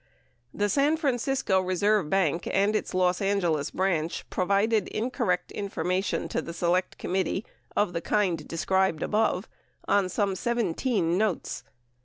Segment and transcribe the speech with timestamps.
[0.51, 6.53] The San Francisco Reserve Bank and its Los Angeles branch provided incorrect information to the
[6.55, 7.45] Select Committee
[7.77, 9.47] of the, kind described above
[9.87, 11.63] on some 17 notes.